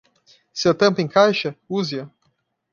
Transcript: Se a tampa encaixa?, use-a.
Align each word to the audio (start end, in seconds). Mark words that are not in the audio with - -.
Se 0.51 0.67
a 0.67 0.73
tampa 0.73 1.03
encaixa?, 1.03 1.55
use-a. 1.69 2.09